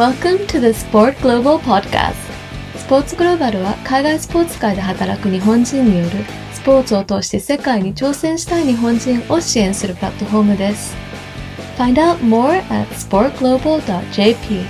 [0.00, 2.14] Welcome to the Sport Global Podcast.
[2.74, 6.10] スポーツグローバルは海外スポーツ界で働く日本人による
[6.54, 10.96] スポーツを通して世界に挑戦したい日本人を支援するプラットフォームです。
[11.76, 14.64] Find out more at sportglobal.jp.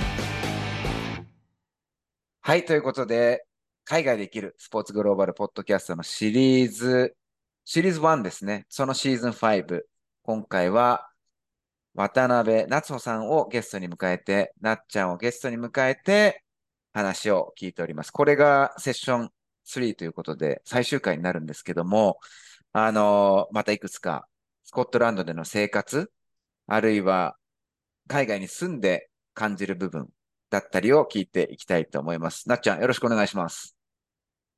[2.41, 3.45] はい、ということで、
[3.85, 7.15] 海外で生きるスポーツグローバルポッドキャストのシリーズ、
[7.63, 8.65] シリーズ1ですね。
[8.67, 9.83] そのシーズン5。
[10.23, 11.07] 今回は、
[11.93, 16.43] 渡辺夏穂さんをゲストに迎えて、なっちゃんをゲストに迎えて、
[16.93, 18.11] 話を聞いております。
[18.11, 19.29] これがセッション
[19.65, 22.17] 3ということで、最終回になるんですけども、
[22.73, 24.27] あのまたいくつか、
[24.63, 26.11] スコットランドでの生活、
[26.67, 27.37] あるいは、
[28.07, 30.09] 海外に住んで感じる部分
[30.49, 32.49] だったりを聞いていきたいと思います。
[32.49, 33.75] なっちゃん、よろしくお願いします。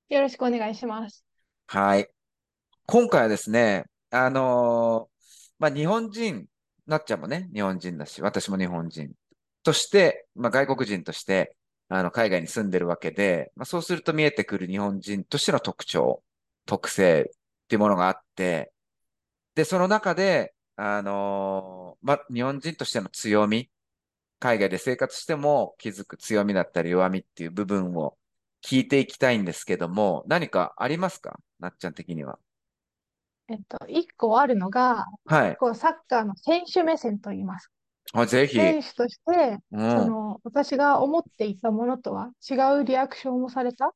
[0.10, 1.24] よろしくお願いします。
[1.68, 2.08] はい。
[2.86, 5.14] 今回はですね、あのー
[5.60, 6.46] まあ、日本人、
[6.88, 9.12] なっちゃんもね、日本人だし、私も日本人
[9.64, 11.56] として、まあ、外国人として、
[11.90, 16.24] あの、海外に住んでるわけで、まあ、そうすると見えてくる日本人としての特徴、
[16.66, 17.32] 特性っ
[17.68, 18.72] ていうものがあって、
[19.56, 23.70] で、その中で、あのーまあ、日本人としての強み、
[24.40, 28.18] 海外で生活しても気づく強みだったり弱みっていう部分を
[28.62, 31.40] 聞いていきたいんですけども、何かありますか？
[31.60, 32.40] なっちゃん的には。
[33.54, 35.60] えっと、一個あるのが、はい。
[35.60, 37.72] こう、サッカーの選手目線と言います。
[38.14, 38.60] あ、ぜひ。
[38.60, 39.84] 選手として、うん。
[39.88, 43.94] その、私が思っていたものとは違うリアクションをされた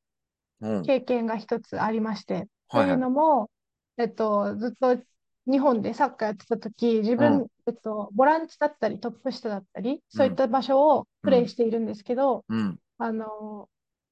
[0.60, 0.92] うん。
[0.92, 2.94] 経験が一つありまして、とはいはい。
[2.94, 3.50] いうのも、
[3.96, 5.02] えっと、ずっと
[5.50, 7.42] 日本でサッカーやってた時、自うん。
[7.42, 10.22] 分、えっと、ボランチだったりトップ下だったり、うん。
[10.22, 11.48] そういった場所をうプレイん。
[11.48, 12.78] しているんですけど、うん。
[12.98, 13.68] あの、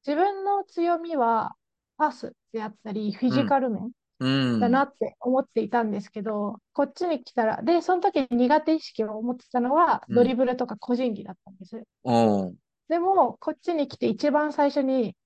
[0.07, 1.57] 自分の強みは
[1.99, 3.37] パスであったり、フィうん。
[3.37, 3.93] ジカル面。
[4.19, 4.61] うん。
[4.61, 10.17] だなって思っていたんですけど、こっちに来たら、で、その時に苦手意識を持ってたのは、うん。
[10.17, 11.85] ドリブルとか個人技だったんです。
[12.05, 12.11] う
[12.53, 12.59] ん。
[12.89, 15.17] でも、こっちに来て一番最初に、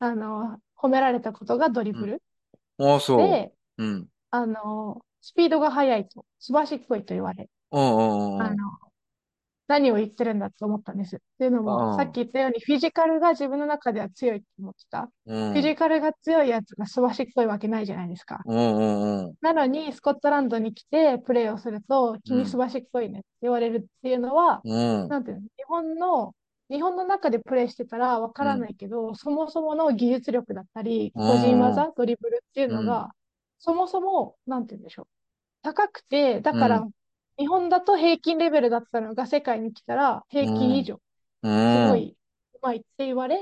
[0.00, 2.02] あの、褒められたことがドリうん。
[2.02, 2.22] ブル。
[2.78, 3.84] あ、そで、う。
[3.84, 4.10] うん。
[4.30, 7.98] あの、スピードが速いと、すばしっこいと言われ、うん。
[7.98, 8.46] うん。
[8.48, 8.50] うん。
[8.50, 8.56] あの、
[9.68, 11.16] 何を言ってるんだと思ったんです。
[11.16, 15.10] っていうのも、さっき言ったように、フィジカルが自分の中では強いと思ってた。
[15.26, 15.76] うフィジん。
[15.76, 18.44] カルが強いやつがすばしっこいわけないじゃないですか。
[18.44, 19.26] うん。
[19.26, 19.36] うん。
[19.40, 22.34] なのに、スコットランドに来てプレーをすると、うん。
[22.34, 24.74] 君すばしっこいねって言われるっていうのは、う
[25.06, 25.08] ん。
[25.08, 26.34] なんていうの、日本の、
[26.70, 28.60] 日本の中でプレーしてたらわからうん。
[28.60, 31.60] ないけど、そもそもの技術力だったり、う個人ん。
[31.60, 32.78] 技、ドリブルっていううん。
[32.78, 33.10] のが、
[33.58, 35.06] そもそも、なんていうんでしょう。
[35.62, 36.90] 高くて、だうから、ん。
[37.38, 41.00] 日本だと平均レベルだったのが世界に来たら平均以上、
[41.42, 41.96] うすごん。
[41.96, 42.16] い
[42.62, 43.40] 上手いって言われ、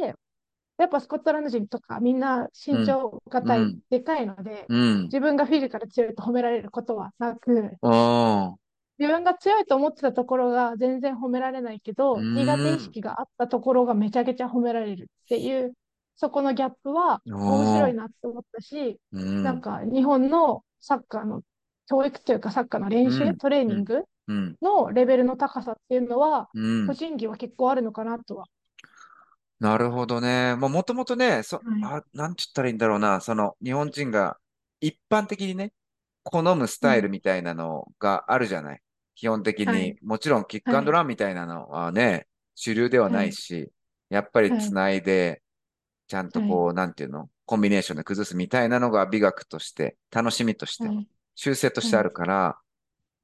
[0.78, 2.82] やっぱスコットランド人とかみんな身うん。
[2.82, 3.81] 長がたい、うん。
[3.91, 5.12] でかいので、うん。
[5.12, 8.58] 自分がフィジカル強いと褒められることはなく、うん。
[8.98, 12.78] 自分が強いと思ってたところが全然褒められないけうど、苦手意ん。
[12.81, 15.75] 識があったところがめちゃくちゃ褒められるっていう、
[16.16, 19.42] そこのギャップは面白いなって思ったし、うん。
[19.42, 21.42] なんか日本のサッカーの
[21.92, 23.36] 教育というかサッカーの練習、うん。
[23.36, 23.76] トレーうん。
[23.76, 24.56] ニングうん。
[24.62, 26.86] のレベルの高さっていうのは、うん。
[26.86, 28.47] 個人技は結構あるのかなとは。
[29.60, 30.56] なるほどね。
[30.56, 31.82] まあ、もともとね、そ、はい。
[31.84, 33.20] あ、なんて言ったらいいんだろうな。
[33.20, 34.38] その、日本人が
[34.81, 35.72] 一般的にね、
[36.25, 36.91] 好むスうん。
[36.91, 38.81] タイルみたいなのがあるじゃない？
[39.14, 39.66] 基本的に。
[39.69, 39.98] はい。
[40.02, 40.97] もちろん、キックアンドはい。
[40.97, 43.32] ランみたいなのはね、主流ではなはいい。
[43.32, 43.70] し、
[44.08, 44.58] やっぱりはい。
[44.58, 45.42] つないで、
[46.08, 46.48] ちゃんとはい。
[46.48, 51.08] こう、なんていうの、コンビネーションで崩すみたいなのが美学として、楽しみとして、はい。
[51.34, 51.98] 修正としてはい。
[51.98, 52.59] あるから、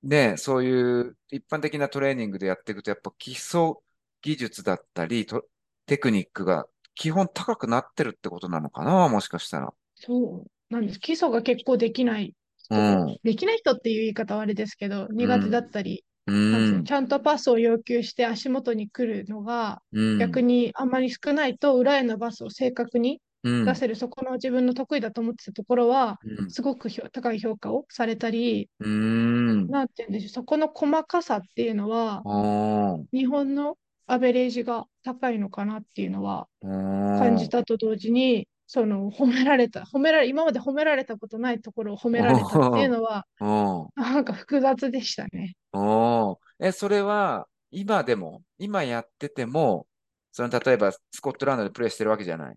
[0.02, 3.74] ね、そういう一般的なトレーニングでやっていくと、やっぱ基礎
[4.22, 5.44] 技術だったり、と
[5.86, 9.72] テクニックが基本高くなってるってことなのかな、もしかしたら。
[9.94, 11.00] そうなんです。
[11.00, 12.34] 基礎が結構できない
[12.70, 33.76] う人、ん、できない人っていう言い方はあれですけど、う苦手だん、ったり、うなんちゃんとパスを要求して足元に来るのがうん、逆にあんまり少ないと裏へのパスを正確にうん、出せるそこの自分の得意だと思ってたところはうん、すごく高い評価をされたり、うん、なんていうんでしょう、そこの細かさっていうのはうん、日本の
[34.06, 45.54] アベレージが高いのかなっていうのはうん、感じたと同時に、その褒められた、褒められ、今まで褒められたことないところを褒められたっていうのはうん、なんか複雑でしたね。
[45.72, 46.36] うん。
[46.60, 49.86] え、それは、今でも、今やってても、
[50.32, 52.56] その、例えば、スコットランドでプレーしてるわけじゃない。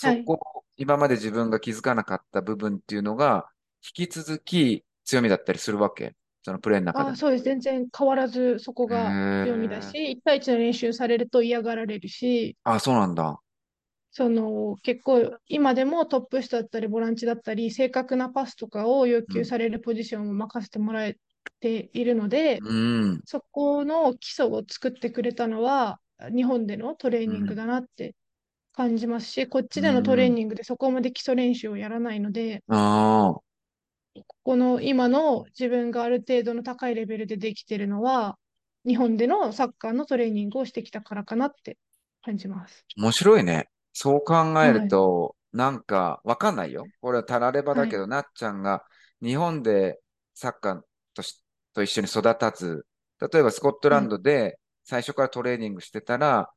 [0.00, 0.24] はい。
[0.26, 3.48] そこ、今まで自分が気づかなかった部分っていうのが、
[3.96, 6.16] 引き続き強みだったりするわけ。
[6.42, 7.16] そのプレーの中であ、も。
[7.16, 7.44] そうです。
[7.44, 9.10] 全然変わらずそこへが
[9.42, 10.10] 強みだし、え。
[10.12, 13.40] 1対1の練習されると嫌がられるし、あ、そうなんだ。
[14.10, 19.34] その結構今でもトップ下だったりボランチだったり正確なパスとかを要うん。
[19.34, 21.16] 求されるポジションを任せてもらえ
[21.60, 22.74] ているので、う
[23.12, 23.20] ん。
[23.24, 26.00] そこの基礎を作ってくれたのは
[26.34, 28.14] 日本でのトレーニングだなって
[28.74, 30.24] 感じますし、こっちでのトうん。
[30.24, 32.76] レーニングでそこまで基礎練習をやらないので、あ
[33.40, 33.54] あ。
[34.44, 38.38] この今の自分がある程度の高いレベルでできてるのは、
[38.86, 41.78] 日本でのサッカーのトレーニングをしてきたからかなって
[42.22, 42.86] 感じます。
[42.96, 43.68] 面白いね。
[43.92, 44.96] そう考えるはい。
[44.96, 46.90] と、なんか、わかんないよ。
[47.00, 47.96] これはたらればだはい。
[47.96, 48.84] けど、なっちゃんが
[49.22, 50.00] 日本で
[50.34, 50.82] サッカー
[51.14, 52.86] とし、と一緒に育たず、
[53.32, 54.04] 例えばスコットラはい。
[54.04, 56.50] ンドで最初からトレーニングしてたら、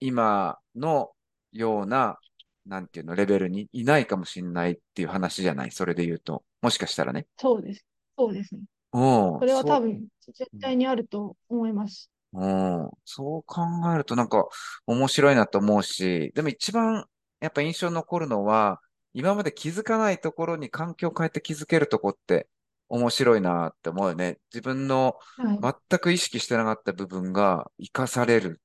[0.00, 1.12] 今の
[1.52, 2.18] ような、
[2.66, 5.70] なんていうの、レベルにいないかもしれないっていう話じゃない？
[5.70, 6.42] それで言うと。
[6.60, 7.26] もしかしたらね。
[7.38, 7.84] そうです。
[8.18, 8.62] そうですね。
[8.92, 9.02] うん、
[9.38, 12.10] それは多そ分、絶う、対にあると思います。
[12.32, 13.62] うん、そう考
[13.94, 14.46] えるとなんか
[14.86, 17.06] 面白いなと思うし、でも一番
[17.40, 18.80] やっぱ印象に残るのは、
[19.14, 22.46] 今まで気づかないところに環境を変えて気づけるとこって
[22.90, 24.38] 面白いなって思うよね。
[24.52, 25.74] 自分のはい。
[25.90, 28.60] 全く意識してなかった部分が活かされる。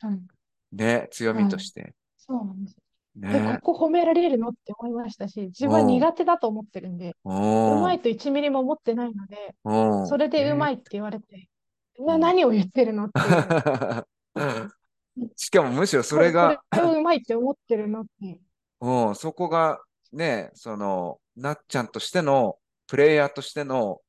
[0.00, 0.20] はい。
[0.72, 1.50] ね、強みはい。
[1.50, 1.94] として。
[2.28, 2.76] そうなんです。
[3.16, 3.58] で、ね。
[3.62, 10.06] ここ褒められるのって思いましたし、自分はうん、苦手だと思ってるんで、うまうん、いと1ミリも思ってないので、うん。
[10.06, 11.48] それでうまえいって言われて、
[11.98, 12.20] な、うん。
[12.20, 14.72] 何を言ってるのっていう。
[15.34, 18.40] しかもむしろそこれ、これが、れをうまいって思ってるのっていう。
[18.82, 19.80] うん、そこが
[20.12, 24.00] ね、その、なっちゃんとしての、プレイヤーとしての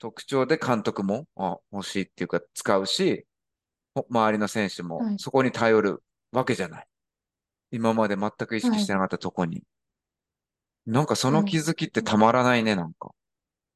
[0.00, 3.26] 特徴で監督も、あ、欲しいっていうか使うし、
[3.94, 5.18] ほ周りの選手もはい。
[5.18, 6.02] そこに頼る
[6.32, 6.86] わけじゃない。
[7.76, 8.80] 今まで全く意識はい。
[8.80, 9.62] してなかったとこに。
[10.86, 11.58] なんかその気はい。
[11.58, 13.14] づきってたまらないね、なんか。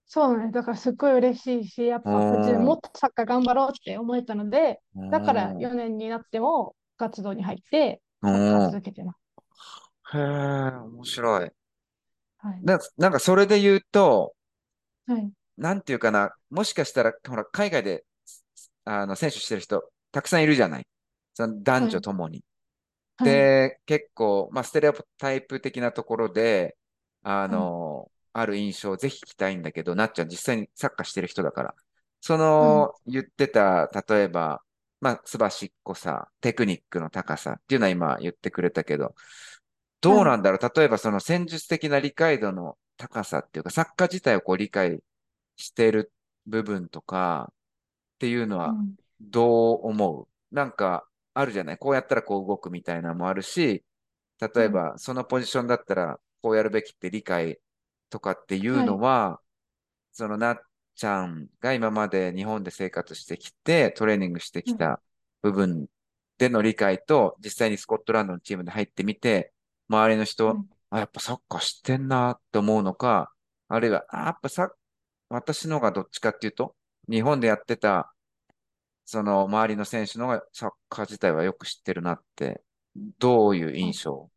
[0.06, 0.52] そうなんです。
[0.55, 2.19] だからすっごい嬉しいし、やっうぱ
[2.58, 8.76] もん、っとサッカー頑張ろうって思えたので、うだからん、4年になっても活動に入ってうサッカーん。
[8.76, 9.31] 続けてます。
[10.14, 10.20] へえ、
[10.76, 11.50] 面白い。
[12.38, 12.62] はい。
[12.62, 14.35] な、なんかそれで言うと、
[15.06, 15.32] はい。
[15.56, 18.05] なんていうかな、もしかしたら、ほら、海外で、
[18.85, 20.87] あの、選手してる人、たくさんいるじゃない。
[21.35, 21.91] その男はい。
[21.91, 22.44] 女ともに。
[23.21, 23.31] はい。
[23.31, 26.77] で、結構、まあ、ステレオタイプ的なところで、
[27.23, 27.71] あはい。
[27.71, 31.75] の、ある印象をぜひ聞きたいんだけど、なっちゃん実際にサッカーしてる人だから。
[32.21, 32.85] そはい。
[32.85, 34.63] の、言ってた、例えば、
[35.01, 39.15] まあ、すばしっこさ、テクニックの高さっていうのは今言ってくれたけど、
[40.01, 40.25] どうは。
[40.25, 40.73] ないんだろう？
[40.77, 45.01] 例えばその戦術的な理解度の高さっていうか、サッカー自体をこう理解
[45.57, 46.13] してる
[46.47, 48.97] 部分とかっていうのはうん。
[49.21, 50.55] どう思う？
[50.55, 51.07] なんか
[51.41, 51.79] あるじゃない？
[51.79, 53.85] こうやったらこう動くみたいなのもあるし、
[54.41, 54.83] 例えはい。
[54.85, 57.61] ばそのポジションだったらこうやるべきって理解
[58.11, 59.01] とかっていうのはい。
[59.01, 59.41] は、
[60.13, 60.59] そのなっ
[60.97, 64.77] ちゃんが今まで日本で生活してきてトレーニングしてきはい。
[64.77, 65.03] た
[65.43, 65.89] 部分
[66.39, 69.53] での理解と実際にスコットランドのチームで入ってみて、
[69.89, 70.71] 周りのは人、い。
[70.91, 73.33] あ、やっぱサッカー知ってんなって思うのか、
[73.69, 74.73] あるいは、あ、やっぱさ、
[75.31, 76.77] 私のがどっちかっていうと、
[77.11, 78.13] 日本でやってた、
[79.11, 82.62] その周りの選手の方がサッカー自体はよく知ってるなって、
[83.19, 84.31] どういうあ、印象？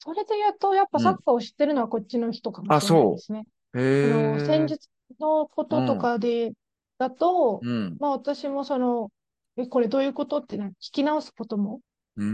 [0.00, 1.04] それで言うと、やっぱうん。
[1.04, 3.46] サッカーを知ってるのはこっちの人かもあ、しれないでそすね。
[3.74, 3.78] う。
[4.02, 4.68] あの、戦へえ。
[4.68, 4.88] 術
[5.20, 5.98] のこととうん。
[5.98, 6.52] かで、
[6.98, 7.98] だと、うん。
[7.98, 9.10] まあ私もその、
[9.56, 10.38] え、これどういうこと？
[10.38, 11.80] ってね、聞き直すことも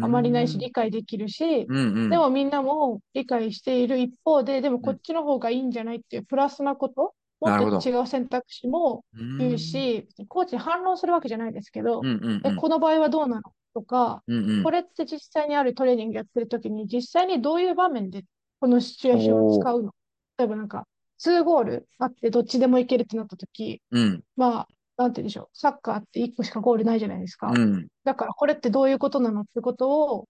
[0.01, 0.61] あまりないし、ん。
[0.61, 2.11] 理解できるし、うんうん。
[2.11, 4.83] でもみんなも理解している一方で、でもうん。
[4.83, 7.89] こっちの方がいいんじゃないっていうプラスなこと、もっと。
[7.89, 9.05] 違う選択肢も。
[9.39, 12.57] 言うんし、コーチに反論するわけじゃないですけど、うんうんうえ、ん。
[12.57, 13.43] この場合はどうなの
[13.75, 14.63] とか、うんうん。
[14.63, 18.25] これって実際にあるトレーニングやってる時に、実際にどういう場面で
[18.61, 19.61] このシチュエーションを。
[19.61, 19.93] 使うの？
[20.39, 20.87] 例えばなんか、
[21.19, 24.23] 2ゴールあってどっちでもいけるってなった時、うん。
[24.37, 27.49] まあ、なんて言うんでしょう、サッカーって1個しかゴールないじゃないですか。
[27.49, 27.89] うん。
[28.05, 30.29] だからこれってどういうことなのってことを、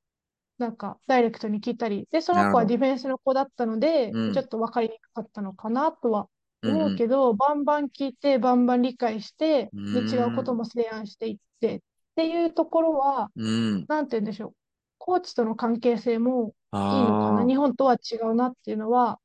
[0.59, 2.64] なんかダイレクトに聞いたり、で、その子は。
[2.64, 4.33] ディフェンスの子だったので、うん。
[4.33, 6.28] ちょっと分かりにくかったのかなとは
[6.71, 6.94] 思うんうん。
[6.94, 10.42] うけど、バンバン聞いて、バンバン理解して、うで、違うこ。
[10.44, 11.80] とも提案していってっ
[12.16, 13.85] ていうところは、うん。
[13.88, 14.54] なんて言うんでしょう、
[14.99, 17.47] コーチとの関係性もいいのかな。
[17.47, 19.21] 日本とは違うなっていうのは。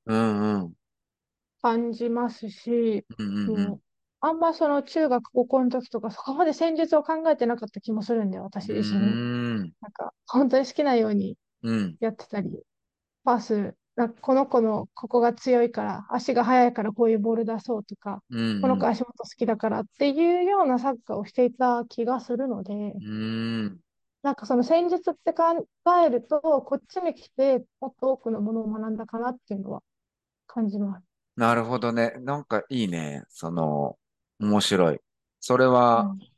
[1.62, 3.06] 感じますし、
[4.22, 9.00] あんまその中学、高校の時とか、そこまで戦術を考えてなかった気もするんで、私う自身。
[9.82, 11.98] なんか、本当に好きなようにうん。
[12.00, 12.50] やってたり、
[13.24, 18.62] パス、なんかこの子のここが強いから、足が速いからこういうボール出そうとか、うんうん。
[18.62, 23.80] この子足元好きだからっていうようなサッカーをしていた気がするので、うーん。
[24.24, 25.44] なんかその戦術って考
[26.06, 29.84] えると、こっちに来てもっと多くのものを学んだかなっていうのは
[30.48, 31.04] 感じます。
[31.36, 32.14] なるほどね。
[32.22, 33.24] なんかいいね。
[33.28, 33.98] その、
[34.40, 35.00] 面白い。
[35.42, 36.32] それは、はい。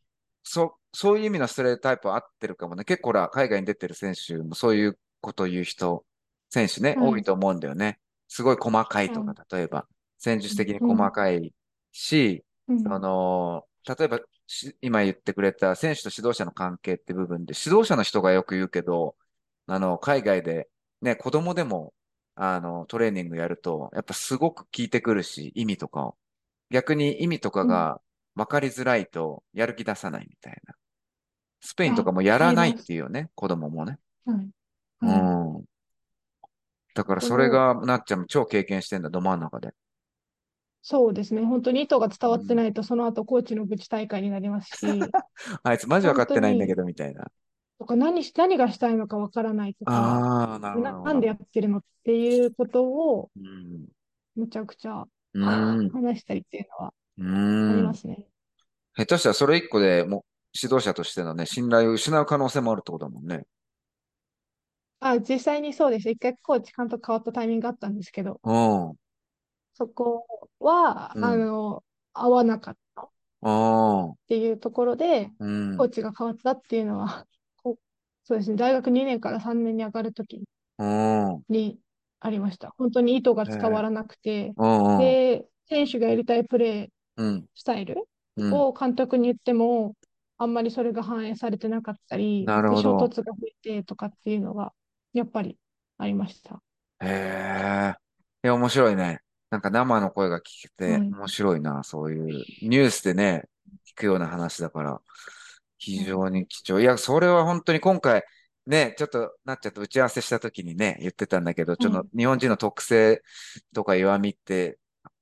[0.43, 2.85] そ、そういう意味のストレートタイプは合ってるかもね。
[2.85, 6.03] 結構ほら、海外に出てる選手もそういうことを言う人、
[6.51, 7.11] 選手ね、はい。
[7.11, 7.99] 多いと思うんだよね。
[8.29, 9.37] すごい細かいとか、はい。
[9.51, 9.87] 例えば、
[10.19, 10.97] 戦術的にうん。
[10.97, 11.53] 細かい
[11.93, 12.45] し、
[12.77, 12.99] そうん。
[12.99, 19.15] の、例えば、し今言ってくれた選手と指導者の関係って部分で、指導者の人がよく言うけど、
[19.67, 20.69] あの、海外で
[21.01, 21.93] ね、子供でも、
[22.35, 26.17] あの、トレーニングやると、やっぱすごく効いてくるし、意味とかを。
[26.71, 28.01] 逆に意味とかが
[28.35, 30.75] 分かりづらいと、やる気出さないみたいな。
[31.61, 33.99] スペインとかもやらないっていうよね、子供もね。
[34.25, 34.51] はい。
[35.01, 35.65] うはいん。
[36.93, 39.73] だからそれが、なっちゃんも超経験してんだ、ど真ん中で。
[40.83, 41.43] そうですね。
[41.45, 44.85] 本当に意図が伝わってないと、その後コーチの愚痴大会になりますし、
[45.63, 47.31] あいつマジ分かってないんだけど、みたいな。
[47.79, 50.91] とか何し、何がしたいのかわからないとか、ああ、なるほど。
[50.91, 53.87] な、なんでやってるのっていうことをうん。
[54.35, 55.89] むちゃくちゃうん。
[55.91, 57.23] 話したりっていうのはう
[57.67, 57.93] ありんま。
[57.93, 58.27] すね。
[58.95, 60.23] 下手したらそれ一個でもう
[60.61, 63.45] 指導者としてのね、信頼を失う可能性もあるってことだもんね。
[65.01, 66.09] あ、実際にそうです。
[66.09, 68.51] 一回コーチ監督変わったタイミングがあったんですけど、う
[68.93, 68.95] ん。
[69.73, 70.25] そこ
[70.59, 74.15] は、うんあの、合わなかったっああ。
[74.27, 75.85] ていうところで、うんコ。
[75.85, 77.27] ーチが変わったっていうのは、
[77.57, 77.79] こう
[78.23, 78.55] そうですね。
[78.57, 80.43] 大学2年から3年に上がるとき
[80.77, 81.43] うん。
[81.49, 81.79] に
[82.19, 82.73] ありました。
[82.77, 84.97] 本当に意図が伝わらなくて、うん。
[84.99, 87.45] で、選手がやりたいプレーうん。
[87.55, 88.53] スタイルうん。
[88.53, 89.95] を監督に言っても、
[90.37, 94.73] あんまりそれが反映されてなかったり、なるほどで衝突が増えてとかっていうのが、
[95.13, 95.57] やっぱり
[95.97, 96.61] ありました。
[97.01, 97.95] へえ。
[98.43, 99.21] いや、面白いね。
[99.49, 102.27] なんか生の声が聞けてはい面白いな、そういう。
[102.61, 103.43] ニュースでね、
[103.87, 105.01] 聞くような話だから、
[105.77, 106.79] 非常に貴重。
[106.79, 108.23] いや、それは本当に今回、
[108.67, 113.21] ね、ちょっとなっちゃって打ち合わせした時にね、言ってたんだけど、ちょっと日本人の特性
[113.73, 114.77] とか弱みって、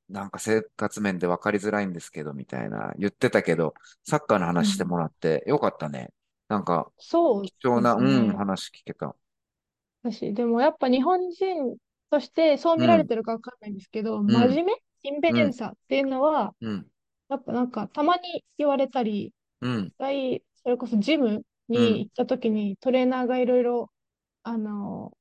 [0.09, 3.73] なんか生活面で分かりづらいんですけど、みたいな言ってたけど、
[4.05, 6.09] サッカーの話してもらってよかったね。
[6.49, 9.15] なんか、そう貴重な、うん、話聞けた。
[10.03, 11.77] 私、でもやっぱ日本人
[12.09, 14.27] としてそう見られてるかわかんないんですけど、ん。
[14.27, 14.73] 真面目？
[15.01, 16.85] 勤勉さっていうのは、うん、
[17.29, 23.91] やっぱなんかたまに言われたり、うん、一回それこそジムに行った時にトレーナーがいろいろ、
[24.43, 25.13] あの、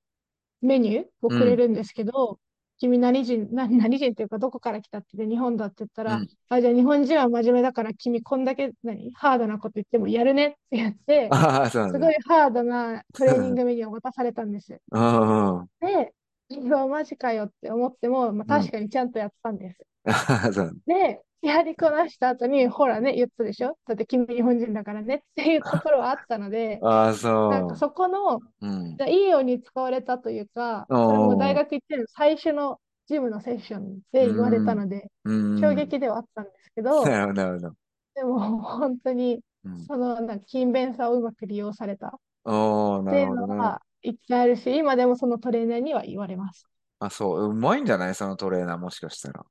[0.61, 2.41] メニューをくれるんですけど、
[2.79, 6.29] 君何人、 な何人っていうかどこから来たって日本だって言ったら、うん。
[6.49, 11.29] あ、じゃあ日本人は真面目だから君こんだけ何ハードなこと言ってもやるねって言って、
[11.71, 14.81] すごいハードなトレーニングメニューを渡されたんです。
[15.81, 16.13] で、
[16.51, 19.79] うわマジかよって思っても、まあ、確かにちゃんとやったんです。
[20.05, 23.79] うなんだで、やりこなした後に、ほらね、言ったでしょ？
[23.87, 27.77] だって君日本人だからねっていうところはあったので、 ああ、そなんかう。
[27.77, 28.97] そこの、うん。
[28.97, 35.59] じゃあいいように使われたというか、それも大学行ってる最初のジムのセッションで言われたので、うん。
[35.61, 37.75] 衝撃ではあったんですけど、 なるほど、なるほど。
[38.15, 42.11] でも本当にうん、そのなんか勤勉さをうまく利用されたっ
[42.45, 43.47] おー、なていうるほどね。
[43.47, 46.67] のは言ってあるし、今でもそのトレーナーには言われます。
[47.01, 47.51] あ、そう。
[47.51, 48.15] うまいんじゃない？
[48.15, 49.45] そのトレーナーもしかしたら。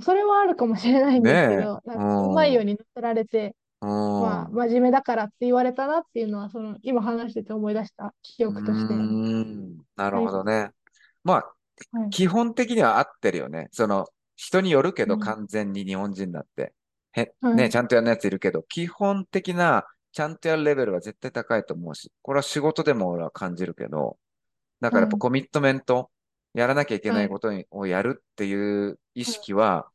[0.00, 3.88] それはあるかもしれないんですけど、ねえなんかうまいように乗せられて、うん。
[3.88, 8.94] まあ、真面目だからって言われたなっていうのは、その今話してて思い出した記憶として。
[8.94, 9.76] うーん。
[9.96, 10.70] なるほどね。
[11.24, 11.42] まあ、は
[12.06, 13.68] い基本的には合ってるよね。
[13.70, 16.72] その、人によるけどうん完全に日本人だって。
[17.12, 19.84] へ、はいね、ちゃんとやるやついるけど、基本的な、
[20.16, 24.16] ちゃんとやるレベルは絶対高いと思うし、これは仕事でも俺は感じるけど、
[24.80, 26.08] だからやっぱはいコミットメント、
[26.54, 29.88] やらなきゃいけなはいいことにをやるっていう意識は、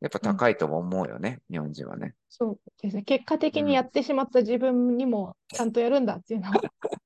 [0.00, 2.14] やっぱ高いとも思うよね、日本人はね。
[2.28, 3.02] そうですね。
[3.02, 6.62] 結果的にやってしまった自分にもちゃんとやるんだっていうのは、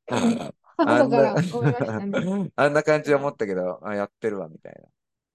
[0.76, 1.35] あんな。
[2.57, 4.75] あんな感じで思ったけど、あ、やってるわ、みたい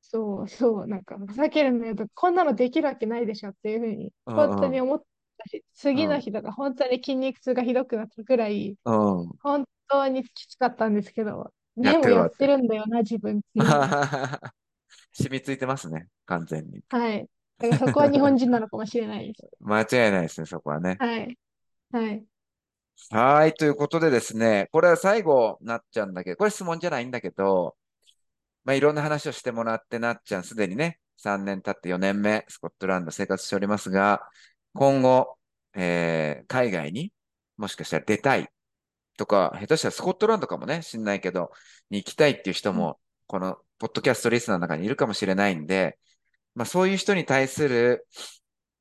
[0.04, 5.04] そうそう、なんか、ふざけるのよと、こんなのできるわけないでしょっていうふうに、本当に思っ
[5.46, 8.96] たし、次の日とか、本当に筋肉痛がひどくなったくらい、な。
[8.96, 9.30] うん。
[9.42, 13.66] 本当にきつかったんですけど、でもやってるんだよな、自分っていう。
[15.14, 16.82] 染みついてますね、完全に。
[16.90, 17.28] はい。
[17.58, 19.50] だからそこは日本人なのかもしれないです。
[19.62, 20.98] 間違いないですね、そこはね。
[21.00, 21.38] はい。
[21.92, 22.26] はい。
[23.10, 27.76] はい、ということでですね、これは最後なっちゃうんだけど、これ質問じゃないんだけど、
[28.64, 34.22] まあ、いろんな話をしてもらってなっちゃん、すでにね、3年経って4年目、スコットランド生活しておりますが、
[34.74, 35.35] 今後、
[35.76, 37.12] えー海外に
[37.58, 38.50] もしかしたら出たい
[39.18, 41.52] とか、下手したらスコットランドかもね、知んないけど、
[41.90, 45.98] に行きたいっていう人も、このポッドキャストリスナーの中にいるかもしれないんで、
[46.54, 48.08] まあ、そういう人に対する、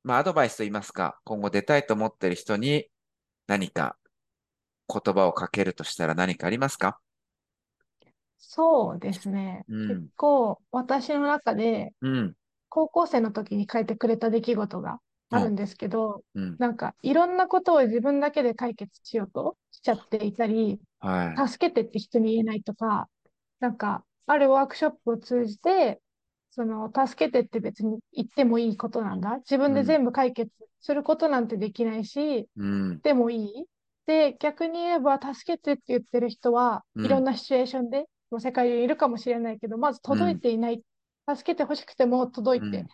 [0.03, 2.85] まあ、アドバイスといいますか、今後出たいと思っている人に
[3.47, 3.97] 何か
[4.87, 6.99] 言葉をかけるとしたら何かありますか？
[8.37, 9.65] そうですね。
[9.67, 9.87] うん。
[9.87, 12.35] 結構、私の中で、うん、
[12.69, 14.99] 高校生の時に書いてくれた出来事が
[15.35, 21.47] あるんですけど、うん、なんか、いろんなことを自分だけで解決しようとしちゃっていたり、はい。
[21.47, 23.07] 助けてって人に言えないとか、
[23.59, 26.01] なんか、あるワークショップを通じて、
[26.51, 29.37] その、助けてって別に言ってもいいことなんだ。
[29.39, 30.51] 自分で全部解決
[30.81, 32.99] することなんてできないし、うん。
[33.01, 33.65] でもいい
[34.05, 40.81] で、逆に言えば、助けてって言ってる人は、うんいろんなシチュエーションで、もう世界中にいるかもしれないけど、まず届いていない。
[41.27, 42.85] 助けて欲しくても届いて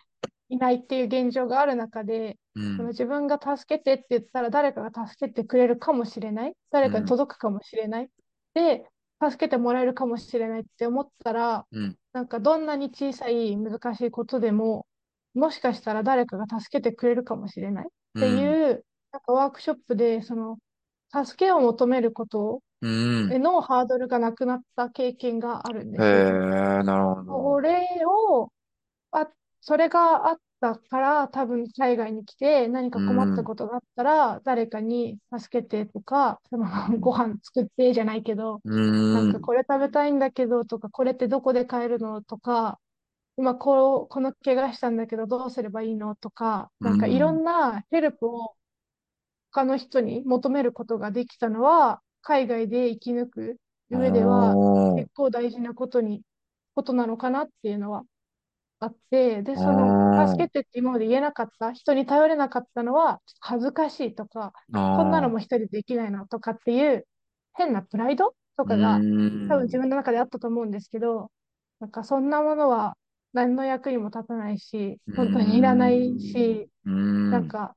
[0.52, 6.52] いないっていう現状がある中で、うんその自分が助けてって言ったら誰かが助けてくれるかもしれない。
[6.70, 8.10] 誰かに届くかもしれない。
[8.52, 8.84] で、
[9.22, 11.96] 助けてもらえるかもしれないって思ったら、うん。
[12.12, 14.86] なんかどんなに小さい難しいことでも、
[15.34, 20.58] もしかしたら誰かが助けてくれるかもしれないっていう、なんかワークショップで、その、
[21.10, 22.88] 助けを求めることう
[23.28, 23.32] ん。
[23.32, 26.14] へのハードルがなくなった経験があるんですへよ。
[26.14, 27.32] え、なるほど。
[27.32, 28.52] これを、
[29.12, 29.28] あ、
[29.62, 36.66] それがあったから、多分海外に来て何か困ったことがあったら、誰かに助けてとか、その
[36.98, 39.14] ご飯作ってじゃないけど、うん。
[39.14, 42.80] なんかこれ食べたいんだけどとか、これってどこで買えるのとか、
[43.36, 48.56] 今こう、この怪我したんだけどどうすればいいのとか、なんかいろんなヘルプを
[49.52, 54.58] 他の人に求めることができたのは、海外で生き抜く上では
[54.94, 56.22] 結構大事なことに、
[56.74, 58.04] ことなのかなっていうのは
[58.82, 64.52] あって、で、そあの、ー助けてって今まで言えなかった、人に頼れなかったのは、恥ずかしいとか、
[64.90, 67.06] こんなのも一人でできないなとかっていう
[67.54, 71.30] 変なプライドとかがうん多分自分の中であったと思うんですけど、
[71.80, 72.96] なんかそんなものは
[73.32, 77.30] 何の役にも立たないし、本当にいらないし、うん。
[77.30, 77.76] なんか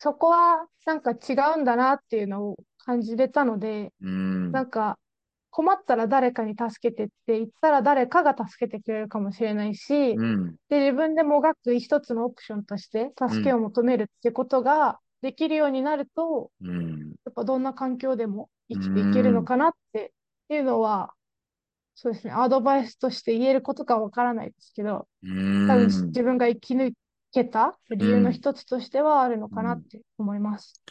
[0.00, 4.52] そこはなんか違うんだなっていうのを感じれたので、うん。
[4.52, 4.98] なんか
[5.56, 10.56] 困ったら誰かに助けてって言ったら誰かが助けてくれるかもしれないし、うん。
[10.68, 17.14] で、自分でもがく一つのオプションとして助けを求めるってことができるようになると、うん。
[17.24, 20.12] やっぱどんな環境でも生きていけるのかなって
[20.50, 21.14] いうのは、
[21.94, 25.66] そうですね、アドバイスとして言えることかわからないですけど、うん。
[25.66, 26.92] 多分自分が生き抜
[27.32, 30.82] けた理由の一つとしてはあるのかなって思います。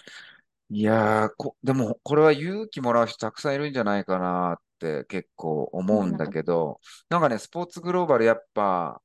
[0.70, 9.02] いやーこ、でも、これは勇気もらう人たくさんいるんじゃないかなって結構思うんだけど、なんかね、スポーツグローバルやっぱ、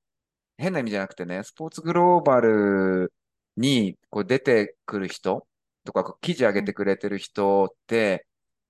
[0.58, 3.12] 変な意味じゃなくてね、スポーツグローバル
[3.56, 5.46] にこう出てくる人
[5.84, 8.26] とか、記事上げてくれてる人って、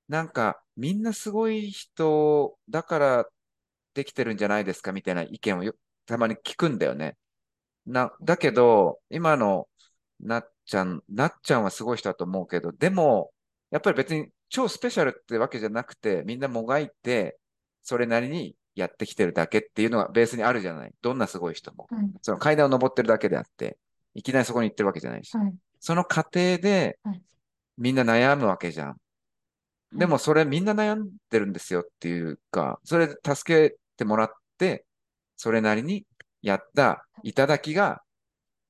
[0.08, 3.26] なんかみんなすごい人だから
[3.94, 5.72] できてるんじゃないですかみたいな意見を
[6.06, 7.16] たまに聞くんだよね。
[7.86, 9.68] な、だけど、今の
[10.22, 13.32] なっちゃん、なっちゃんはすごい人だと思うけど、でも、
[13.70, 17.38] やっぱり別に超スペシャルってわけじゃなくて、みんなもがいて、
[17.82, 20.92] それなりにやってきてるだけっていうのがベースにあるじゃない。
[21.02, 21.86] どんなすごい人も。
[21.90, 22.10] はい。
[22.22, 23.78] その階段を登ってるだけであって、
[24.14, 25.36] いきなりそこに行ってるわけじゃないし。
[25.36, 25.54] はい。
[25.78, 27.22] その過程ではい
[27.80, 28.96] みんな悩むわけじゃん。
[29.92, 34.84] でもそれみんな悩んでるんですよっていうか、それで助けてもらって、
[35.36, 36.04] それなりに
[36.42, 38.02] やった頂きが、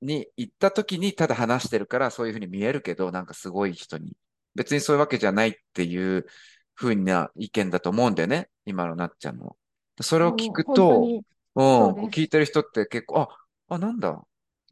[0.02, 4.16] に行った時にただ話してるからそういうふうに見えるけど、なんかすごい人に。
[4.54, 6.26] 別にそういうわけじゃないっていう
[6.74, 8.48] ふうな意見だと思うんだよね。
[8.66, 9.56] 今のなっちゃんの。
[10.00, 11.22] それを聞くと、に
[11.54, 13.28] うん、聞いてる人って結構、あ、
[13.68, 14.20] あ、なんだ？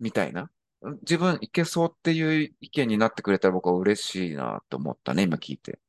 [0.00, 0.50] みたいな。
[1.02, 5.80] 自分いけそうっていう意見になってくれたら僕は嬉しいなと思ったね、今聞いて。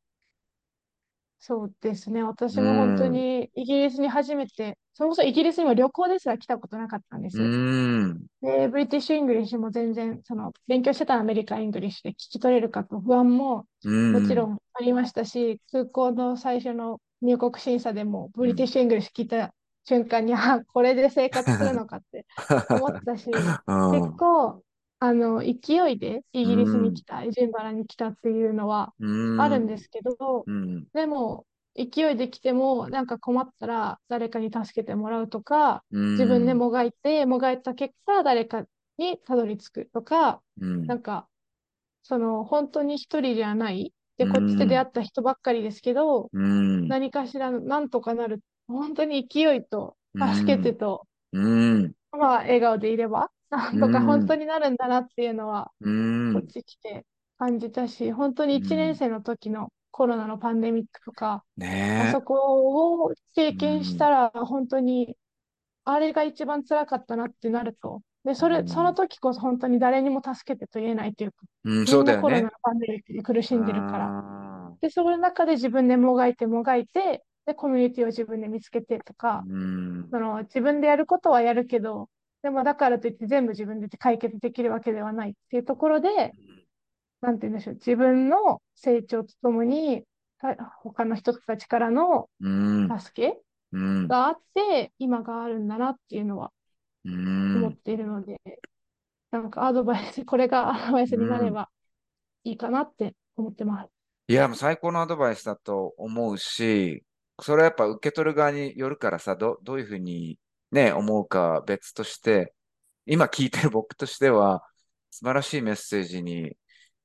[1.39, 2.21] そうですね。
[2.23, 7.49] 私も本当にイギリスに初めて、それこそイギリスにも旅行ですら来たことなかったんですうよ。
[8.13, 14.10] ん、で、 British English も全然、その、勉強してたアメリカ English で聞き取れるかと不安もうん。
[14.12, 19.54] もちろんありましたし、空港の最初の入国審査でも British English 聞いた
[19.86, 22.25] 瞬間に、あ、これで生活するのかって
[22.69, 23.58] 思ったし、
[23.89, 24.63] 結 うん構、
[25.00, 29.38] あの、勢いでイギリスに来た、エジンバラに来たっていうのはうん。
[29.38, 30.88] あるんですけど、うん。
[30.94, 36.18] でも、勢いで来ても、なんか困ったら誰かに助けてもらうとか、うん。
[36.18, 38.66] 自分でもがいて、もがいた結果、誰か
[38.98, 40.86] にたどり着くとか、うん。
[40.88, 41.30] なんか、
[42.04, 43.94] その、本当に一人じゃない。
[44.18, 46.90] で、うんこっちで出会った人ばっかりですけど、うん。
[46.90, 48.42] 何かしらなんとかなる。
[48.68, 51.96] 本当に勢いと、うん助けてと、うん。
[52.12, 56.34] まあ、笑顔でいれば、なんとかうん本当になるんだなっていうのは、うん。
[56.34, 57.06] こっち来て
[57.38, 65.18] 感じたし、本当に1年生の時のコロナのパンデミックとか、あねそこを経験したら、本当に、
[65.86, 68.02] あれが一番辛かったなってなると。
[68.24, 72.52] で、それ、うんその時こそ本当に誰にも助けてと言えないというか、うん、みそうんだよねなコロナの。
[72.62, 74.10] パンデミックで苦しんでるから。
[74.10, 79.58] あで、その中で自分でもがいてもがいて、で、コミュニティを自分で見つけてとかー、う
[80.06, 80.10] ん。
[80.12, 82.10] その自分でやることはやるけど、
[82.41, 86.36] でもだからといって全部自分で解決できるわけではないっていうところで、
[87.21, 90.06] なんて言うんでしょう、自分の成長とともに、
[90.39, 92.95] た他の人たちからのうん。
[92.99, 93.41] 助け
[93.73, 94.10] うん。
[94.10, 96.52] があって、今があるんだなっていうのは
[97.04, 97.10] う
[97.54, 97.78] 思っん。
[97.78, 98.39] ているので、
[99.32, 101.52] なんかアドバイス、これが アドバイスになれうん。
[101.52, 101.69] ば
[102.45, 103.91] いいかなって思ってます。
[104.28, 107.04] いや、もう最高のアドバイスだと思うし、
[107.41, 110.39] それはやっぱ受け取る側によるからさ、ど、どういうふうに
[110.71, 112.53] ね、思うかは別として、
[113.05, 114.65] 今聞いてる僕としては、
[115.12, 116.58] 素晴らしいメッセージに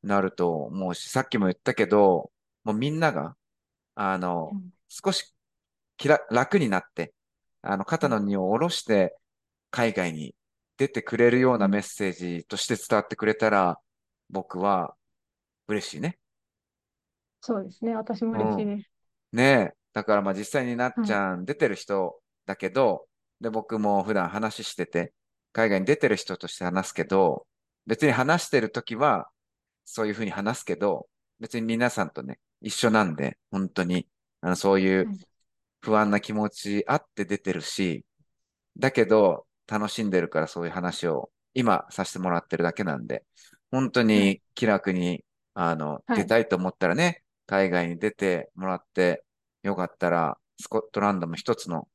[0.02, 2.32] なると思うし、さっきも言ったけど、
[2.64, 3.36] もうみんなが、
[3.96, 5.34] あの、うん少し
[5.96, 7.14] 気ら楽になって、
[7.62, 9.16] あの、肩の荷を下ろして
[9.70, 10.34] 海外に
[10.78, 13.80] 出てくれるようなメッセージとして伝わってくれたら、
[14.30, 14.96] 僕は
[15.68, 16.18] 嬉しいね。
[17.40, 17.94] そうですね。
[17.94, 18.90] 私も嬉しいです。
[19.32, 19.76] ねえ。
[19.92, 21.14] だからまあ実際になっちはい。
[21.14, 23.06] ゃん出てる人だけど、
[23.44, 25.14] で、僕も普段話してて、
[25.52, 27.46] 海外に出てる人として話すけど、
[27.86, 29.30] 別に話してるときは、
[29.86, 31.08] そういうふうに話すけど、
[31.40, 34.08] 別に皆さんとね、一緒なんで、本当に、
[34.42, 35.26] あの、そういうはい。
[35.80, 38.04] 不安な気持ちあって出てるし、
[38.78, 43.24] だけど、楽しんでるからそういう話を今させてもらってるだけなんで、
[43.70, 44.30] 本当はい。
[44.32, 46.18] に気楽に、あの、はい。
[46.18, 49.24] 出たいと思ったらね、海外に出てもらって
[49.62, 51.88] よかったら、スコットランドも一つの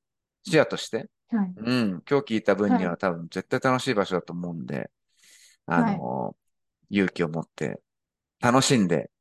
[0.43, 1.53] 視野として、はい。
[1.57, 4.89] うん、今日聞いた分には多分絶対楽しい場所だと思うんで、
[5.65, 5.97] あはい。
[5.97, 6.35] の、
[6.89, 7.81] 勇気を持って
[8.39, 9.11] 楽しんで、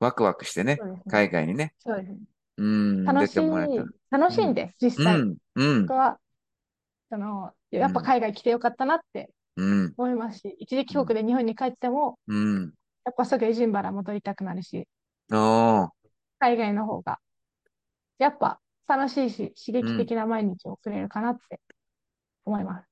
[0.00, 1.02] ワクワクしてね、ね。
[1.08, 2.18] 海外にね、そうですね。
[2.58, 3.36] うん、出楽し。
[3.36, 3.40] い、
[4.10, 5.20] 楽うん、しんで、実際。
[5.20, 6.18] うん、うん、僕は、
[7.10, 12.74] その、うん、やっぱ海外来てよかったなってうん、思いますし、一時帰うん、国で日本に帰っても、うん。
[13.04, 14.86] やっぱすぐエジンバラ戻りたくなるし、
[16.38, 17.20] 海外の方が、
[18.18, 19.96] やっぱ楽しいし、刺激うん。
[19.96, 21.60] 的な毎日を送れるかなって
[22.44, 22.88] 思います。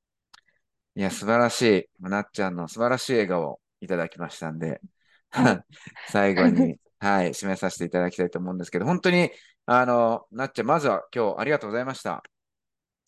[0.97, 1.63] いや、素晴らし
[2.03, 2.09] い。
[2.09, 4.83] なっちゃんの素晴らしい笑顔をいただきましたんで、
[5.31, 5.65] はい。
[6.05, 9.31] 最後に、はい、締めさせていただきたいと思うんですけど、本当に、
[9.67, 12.23] あの、なっちゃん、まずは今日ありがとうございました。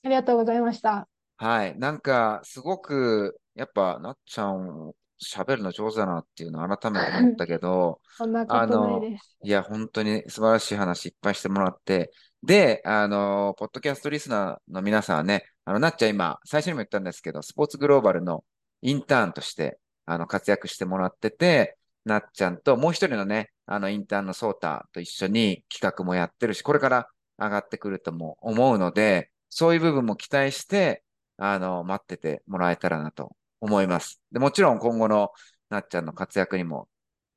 [0.04, 1.08] ありがとうございました。
[1.36, 1.78] はい。
[1.78, 4.92] なんか、すごく、やっぱ、なっちゃん、
[5.24, 9.38] 喋るの上手だなっていうのを改めて思ったけど、 そんなこあとないの、です。
[9.42, 18.44] いや、本当に素晴らしい話いっぱいしてもらって、で、あの、ポッドキャストリスナーの皆さんはね、あの、なっちゃん今、最初にも言ったんですけど、スポーツグローバルの
[18.80, 27.08] インターンとして、あの、活躍してもらってて、なっちゃんと、もう一人のね、あの、インターンのソータと一緒に企画もやってるし、これから
[27.38, 31.04] 上がってくるとも思うので、そういう部分も期待して、
[31.36, 34.20] あの、待っててもらえたらなと思います。
[34.32, 35.30] で、もちろん今後の
[35.70, 36.88] なっちゃんの活躍にも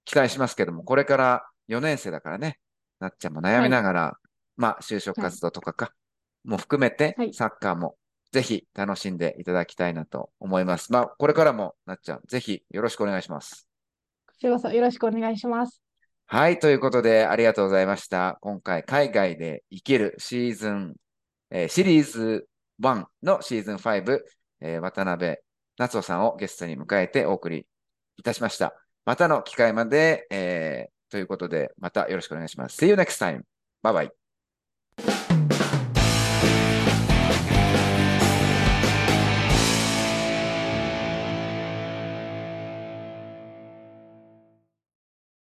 [0.05, 2.59] 期待しますけども、これから4年生だからね、
[2.99, 3.69] なっちゃんも悩みはい。
[3.69, 4.17] ながら、
[4.57, 5.23] まあ、就職はい。
[5.23, 5.91] 活動とかか、
[6.43, 7.33] も含めて、はい。
[7.33, 7.95] サッカーも
[8.31, 10.91] ぜひ楽しんでいただきたいなと思います。
[10.91, 13.67] まあ、これからもなっちゃん、ぜひよろしくお願いします。
[14.27, 15.81] こちらこそよろしくお願いします。
[16.27, 18.38] はい、ということで、ありがとうございました。
[18.41, 20.95] 今回、海外で生きるシーズン、
[21.51, 22.47] えーシリーズ
[22.81, 24.19] 1のシーズン5、
[24.61, 25.38] えー渡辺
[25.77, 27.65] 夏尾さんをゲストに迎えてお送り
[28.17, 28.75] いたしました。
[29.05, 32.83] またの機会まで、えーということで、またよろしくお願いします。
[32.83, 33.43] See you next time.
[33.83, 34.09] Bye
[34.99, 35.44] bye.